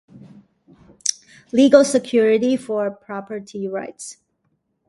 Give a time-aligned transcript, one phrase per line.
[1.51, 4.17] Legal security for property rights.